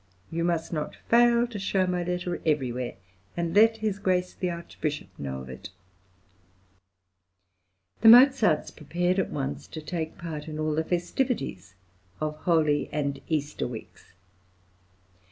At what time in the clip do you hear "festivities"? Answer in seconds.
10.83-11.75